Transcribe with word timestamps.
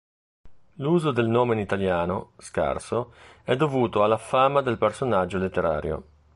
L'uso 0.77 1.11
del 1.11 1.27
nome 1.27 1.53
in 1.53 1.59
italiano, 1.59 2.31
scarso, 2.39 3.13
è 3.43 3.55
dovuto 3.55 4.01
alla 4.03 4.17
fama 4.17 4.63
del 4.63 4.79
personaggio 4.79 5.37
letterario. 5.37 6.03